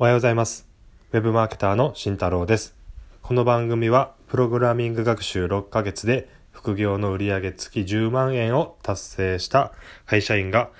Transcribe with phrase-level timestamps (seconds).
[0.00, 0.64] おはようございます。
[1.12, 2.76] ウェブマーケターの慎太郎です。
[3.20, 9.72] この番組は、プログラミング学習6ヶ月で副業の売上月10万円を達成した
[10.06, 10.70] 会社員が、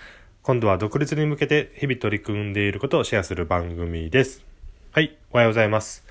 [0.42, 4.44] 今度は独立に向けて日々取り組んでいることをシェアする番組です。
[4.92, 6.04] はい、おはようございます。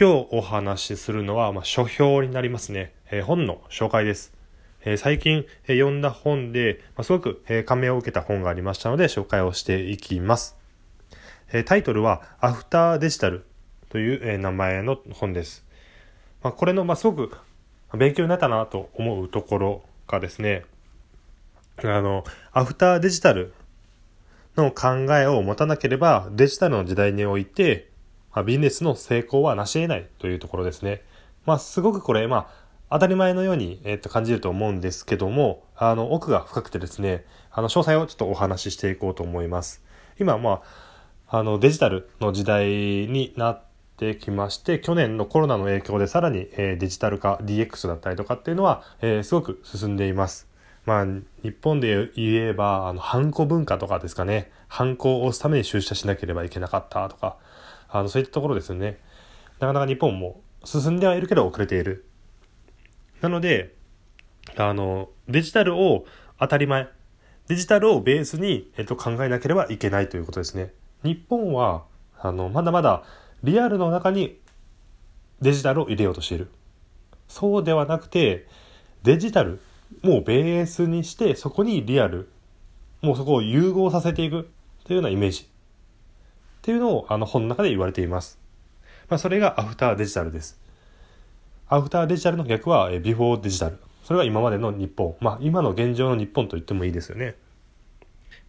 [0.00, 2.94] 今日お話しするのは、まあ、書評になりますね。
[3.10, 4.32] えー本の紹介です。
[4.86, 10.61] えー最近、えー読んだ本で、まあ、すごく、えー感銘を受けた本がありましたので紹介をしていきます。
[11.52, 13.44] えタイトルはアフターデジタル
[13.90, 15.64] という、え名前の本です。
[16.42, 17.36] まあ、これの、ま、すごく
[17.96, 20.64] 勉強になったなと思うところがですね、
[21.84, 23.52] あの、アフターデジタル
[24.56, 27.90] の考えを持たなければデジタルの時代において、
[28.34, 31.02] まあ、ビジネスの成功は成し得ないというところですね。
[31.44, 39.82] まあ、すごくこれ、まあ、当たり前のように、えっと感じると思うんですけども、あの、奥が深くてですね、あの、詳細をちょっとお話ししていこうと思います。
[40.20, 40.91] 今、まあ、
[41.34, 43.62] あの、デジタルの時代になっ
[43.96, 50.46] てきまして、去年のコロナの影響でさらに、えデジタル化、DX だったりとかっていうのは、えすごく進んでいます。
[50.84, 51.06] まあ、
[51.42, 54.52] 日本で言えば、あの、ハンコ文化とかですかね。
[54.68, 57.38] ハンコを押すために出社しなければいけなかったとか、
[57.88, 58.98] あの、そういったところですよね。
[59.58, 62.04] なかなか日本も進んではいるけど遅れている。
[63.22, 63.74] なので、
[64.58, 66.04] あの、デジタルを
[66.38, 66.90] 当たり前、
[67.48, 70.74] デジタルをベースに、えっと、考えなければいけないということですね。
[71.02, 71.84] 日本は、
[72.18, 73.02] あの、まだまだ
[73.42, 74.38] リアルの中に
[75.40, 76.48] デジタルを入れようとしている。
[77.28, 78.46] そうではなくて、
[79.02, 79.60] デジタル
[80.02, 82.28] もうベースにして、そこにリアル、
[83.02, 84.48] もうそこを融合させていく
[84.84, 85.42] というようなイメージ。
[85.42, 85.46] っ
[86.62, 88.38] ていうのをあの本の中で言われています。
[89.08, 90.60] まあ、それがアフターデジタルです。
[91.68, 93.78] アフターデジタルの逆はビフォーデジタル。
[94.04, 95.16] それが今までの日本。
[95.20, 97.34] まあ今の現状の日本と言ってもいいですよね。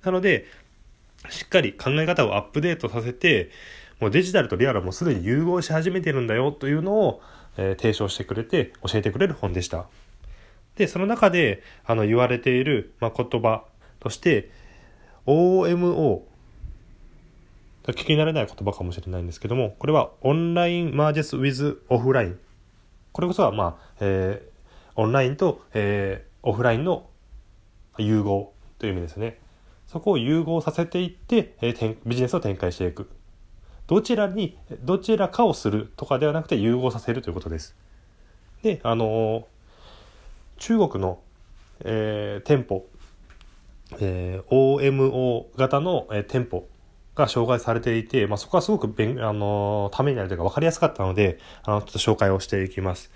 [0.04, 0.46] なので、
[1.30, 3.50] しっかり考え方をアップデートさせて、
[4.00, 7.22] もうデジタルとリアルはもうすでに融合し始めてるんだよというのを、
[7.58, 9.86] えー提唱してくれて教えてくれる本でした。
[10.76, 13.64] で、その中であの言われている、まあ、言葉
[14.00, 14.50] として、
[15.26, 16.22] OMO
[17.88, 22.40] 聞き慣れない言葉かもしれないんですけども、これはオンラインマージェスウィズオフライン。
[23.12, 24.54] これこそは、まあ、えー
[24.96, 27.10] オンラインと、えーオフラインの
[27.98, 29.40] 融合という意味ですね。
[29.94, 33.12] そこを融合させていって、えービジネスを展開していく。
[33.86, 37.76] どちらに、どちらかをするとかではなくて融合させるということです。
[38.64, 39.46] で、あのー
[40.58, 41.20] 中国の、
[41.82, 42.88] えー店舗、
[44.00, 46.68] えー OMO 型の、えー店舗
[47.14, 53.12] が紹介されていて、まあ、そこはすごく勉、あのーためになるというか分かりやすかったので、あの、ちょっと紹介をしていきます。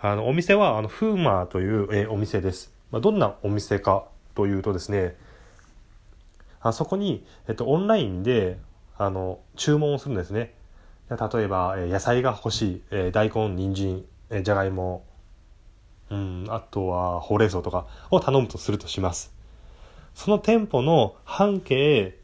[0.00, 2.72] あの、お店は、あの、フーマーという、えーお店です。
[2.90, 5.14] まあ、どんなお店かというとですね、
[6.60, 8.58] あそこに、えっと、オンラインで、
[8.96, 10.54] あの、注文をするんですね。
[11.10, 15.04] 例えば、え野菜が欲しい、え大根、人参、えじゃがいも、
[16.10, 19.32] うん、あとはほうれん草とかを頼むとするとします。
[20.14, 22.18] その店舗の半径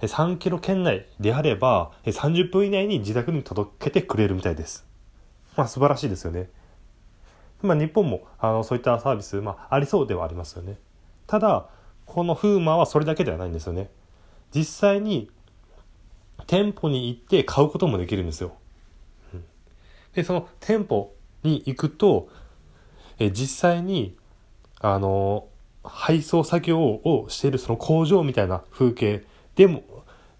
[0.00, 4.86] 3キロ圏内であれば30分以内に自宅に届けてくれるみたいです。
[5.56, 6.50] まあ素晴らしいですよね。
[7.62, 10.76] まあ日本もあのそういったサービス、まあ、ありそうではありますよね。
[11.26, 11.68] ただ、
[12.06, 13.90] このフーマはそれだけではないんですよね。
[14.54, 15.30] 実際に
[16.46, 18.54] 店舗に行って買うこともできるんですよ。
[20.14, 22.28] で、その店舗に行くと、
[23.18, 24.16] え実際に、
[24.80, 25.48] あの、
[25.82, 29.24] 配送作業をしているその工場みたいな風景
[29.56, 29.82] でも、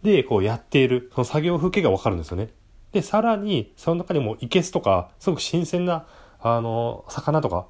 [0.02, 2.50] で、こうやっている、その作業風景がわかるんですよね。
[2.92, 6.06] で、さらに、その中にも、いけすとか、すごく新鮮な、
[6.40, 7.66] あの、魚とか、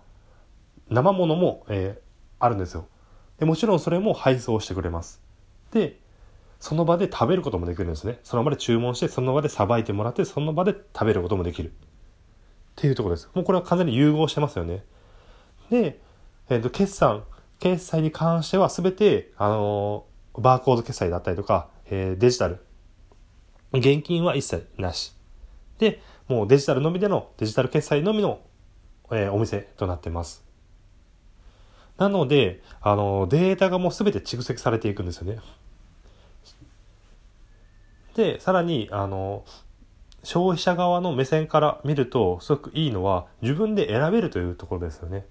[0.90, 2.04] 生ものも、えー
[2.40, 2.86] あるんですよ。
[3.38, 5.20] で、もちろんそれも配送してくれます。
[5.72, 5.98] で、
[6.60, 8.20] その場で食べることもできるんですね。
[8.22, 11.68] その場で注文して、その場でさばいてもらって、その場で食べることもできる。
[11.70, 11.72] っ
[12.76, 13.28] ていうところです。
[13.34, 14.84] もうこれは完全に融合してますよね。
[15.70, 16.00] で、
[16.48, 17.24] えっ、と、決算、
[17.58, 22.58] 決済に関しては全て、あのーバーコード決済だったりとか、えーデジタル。
[23.72, 25.14] 現金は一切なし。
[25.78, 28.40] で、もうデジタルのみでの、デジタル決済のみの、
[29.12, 30.43] えーお店となってます。
[31.98, 35.38] なので、あのデータがもう全て蓄積されていくんですよね。
[38.14, 39.44] で、さらに、あの
[40.24, 45.26] 消費者側の目線から見るとすごくいいのは自分で選べるというところですよね。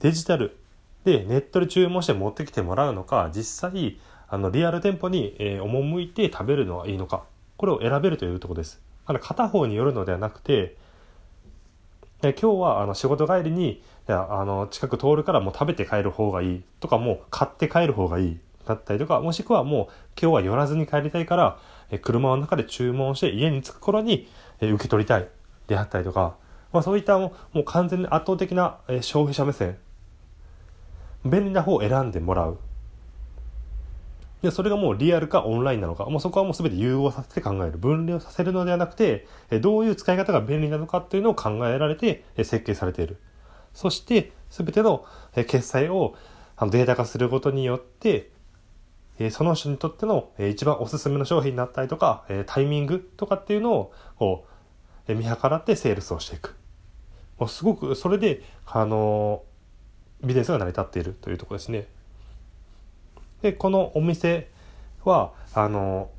[0.00, 0.56] デジタル
[1.04, 3.98] でネットで注文して持ってきてもらうのか実際
[4.28, 7.24] あのリアル店舗に、えー赴いて食べるのはいいのか
[7.56, 8.80] これを選べるというところです。
[9.04, 10.76] だから片方によるのではなくて
[12.22, 19.86] え今日はあの仕事帰りにいやあの近く通るからもう食べて帰る方がいいとかもう買って帰る方がいいだったりとかもしくはもう
[20.20, 21.58] 今日は寄らずに帰りたいから、
[21.90, 24.28] え車の中で注文して家に着く頃に、
[24.60, 25.28] え受け取りたい
[25.66, 26.36] であったりとか、
[26.72, 29.78] まあ、そういったもうもう完全に圧倒的な、え消費者目線。
[31.24, 32.58] 便利な方を選んでもらう。
[34.42, 37.78] でそれがもうリアルかオンラインなのかもうそこはもう全て融合させて考える。
[37.78, 39.26] 分離をさせるのではなくて
[39.60, 43.18] どういう使い方が便利なのかっていうのを考えられて設計されている。
[43.74, 45.04] そして全ての
[45.34, 46.14] 決済を
[46.70, 48.30] データ化することによって
[49.30, 54.44] その人にとっての一番おすすめの商品になったりとかタイミングとかっていうのを
[55.08, 56.56] 見計らってセールスをしていく。
[57.38, 59.42] もうすごくそれであの
[60.22, 61.86] ビジネスが成り立っているというところですね。
[63.42, 64.48] でこのお店
[65.04, 66.10] はあの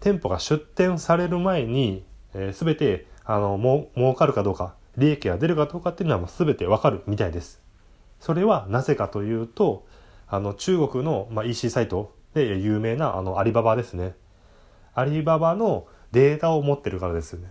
[0.00, 2.04] 店舗が出店される前に、
[2.34, 7.60] えー、全てあのも儲かるかどうか利益が出るかどうかっていうのはもう全てわかるみたいです。
[8.20, 9.86] それはなぜかというと
[10.28, 14.14] あの中国の、まあ、EC サイトで有名なあのアリババですね。
[14.94, 17.50] アリババのデータを持ってるからですよね。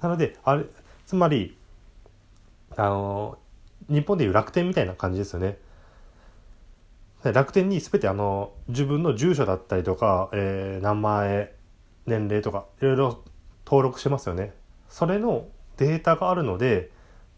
[0.00, 0.64] なのであれ
[1.06, 1.56] つまり
[2.76, 3.38] あの
[3.88, 5.58] 日本でいう楽天みたいな感じですよね。
[7.30, 11.54] 楽天に全てあの自分の住所だったりとか、えー、名前
[12.06, 13.24] 年齢とかいろいろ
[13.64, 14.52] 登録してますよね。
[14.88, 15.46] それの
[15.76, 16.90] データがあるので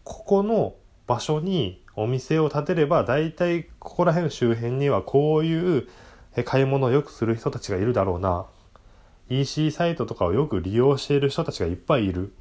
[0.03, 0.75] ここの
[1.07, 5.87] 場所にお店を建てれば大体ここら辺周辺にはこういう
[6.43, 8.47] 買い物をよくする人たちがいるだろうな。
[9.29, 12.33] EC サイトとかをよく利用している人たちがいっぱいいる。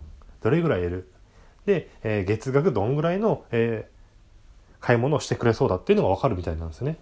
[0.43, 1.11] どれぐらいいる。
[1.67, 6.99] で、えー、月額どんぐらいの、えー、買い物をしてくれそうだっていうのが分かるみたいなんですね。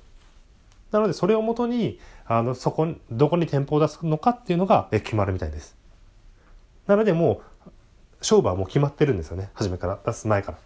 [0.92, 5.76] なのでそれをもとにあのそこどこに店舗を出すのかっていうのが決まるみたいです。
[6.86, 7.70] なのでもう
[8.20, 10.58] 勝負はもう決まってるんですよね初めから出す前から。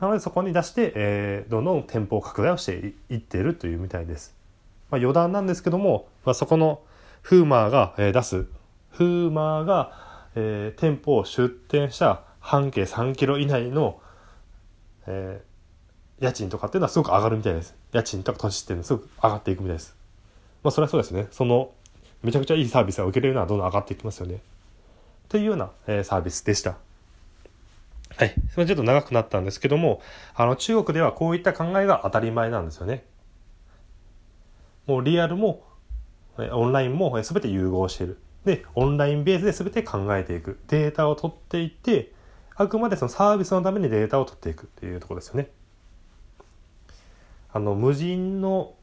[0.00, 4.34] なのでそこに出して、えー、どんどん店舗を拡大をしていってるというみたいです。
[4.90, 6.82] まあ、余談なんですけども、まあ、そこの
[7.22, 8.46] フーマーが、えー、出す
[8.90, 14.00] フーマーが、えー、店舗を出店した半径3キロ以内の、
[15.06, 15.53] えー、
[16.20, 17.74] 家賃とかっていうのはすごく上がるみたいです。
[17.92, 19.96] 家賃とか土地っていうのはすごく上がっていくみたいです。
[20.62, 21.26] まあそれはそうですね。
[21.30, 21.70] その
[22.22, 24.40] めちゃくちゃいいサービスが受けれるのはどんどん上がっていきますよね。
[25.28, 26.76] というような、えー、サービスでした。
[28.16, 28.34] はい。
[28.52, 30.00] それちょっと長くなったんですけども、
[30.34, 33.04] あの中国ではこういった考えが当たり前なんですよね。
[34.86, 35.64] もうリアルも
[36.36, 38.18] オンラインも全て融合している。
[38.44, 40.58] で、オンラインベースで全て考えていく。
[40.68, 42.12] データを取っていって、
[42.54, 45.48] あくまでそのサービスのためにデータを取っていくっていうところですよね。
[47.54, 48.74] あの無人の、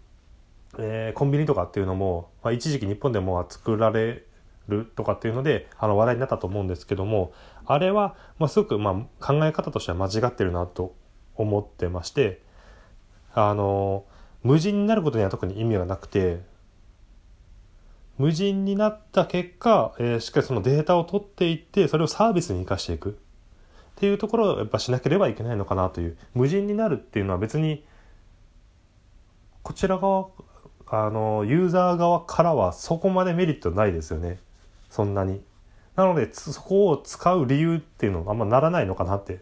[0.80, 4.24] えー、コンビニとかっていうのも、まあ、一時期日本でも作られ
[4.70, 7.34] るとかっていうのであの話題になったと思うんですけども
[7.66, 10.96] あれは、まあ、すごく、まあ、考え方としては間違ってるなと
[11.36, 12.42] 思ってまして
[13.34, 14.06] あの
[14.42, 16.40] 無人になることには特に意味がなくて
[18.18, 23.14] 無人になった結果、えー、しっかりそのデータを取っていってそれをサービスに生かしていくっ
[23.96, 26.18] ていうところをやっぱしなければいけないのかなという。
[26.34, 27.84] 無人になるっていうのは別に
[29.64, 30.28] こちら側
[30.88, 34.40] あのユーザー側からはそこまでメリットないですよね。
[34.90, 35.42] そんなに。
[35.96, 39.40] なのでそこを使う理由っていうのがあんまならないのかなって。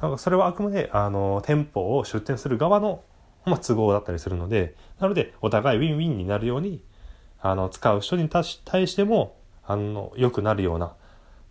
[0.00, 3.02] なんかそれはあくまであの店舗を出店する側の、
[3.44, 4.74] まあ、都合だったりするので。
[5.00, 6.82] なのでお互いウィンウィンになるように
[7.40, 10.92] あの使う人に対してもあの良くなるような。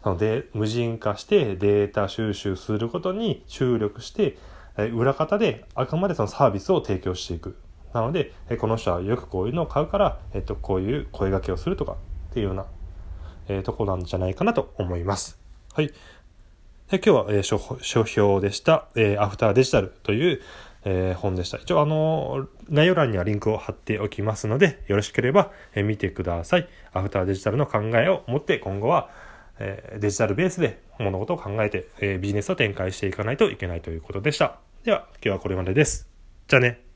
[0.04, 4.38] そので無人化してデータ収集することに注力して
[4.86, 7.58] 裏方であくまでそのサービスを提供していく。
[7.94, 12.66] なので、この人はよくこういうのを買うから、えっと、こういう声掛けをするとかっていうような、
[13.48, 15.40] え、とこなんじゃないかなと思います。
[15.74, 15.88] はい。
[15.88, 20.42] で今日は、えー、書評でした、えー、アフターデジタルという、
[20.86, 21.58] えー、本でした。
[21.58, 26.68] 一応、あの内容欄にはリンクを貼っておきますので、よろしければ、え、見てください。
[26.94, 29.10] アフターデジタルの考えを持って今後は、
[29.60, 34.60] えデジタルベースで物事を考えて、えビジネスを展開していかないといけないということでした。
[34.88, 36.08] では、今日はこれまでです。
[36.48, 36.87] じゃあね。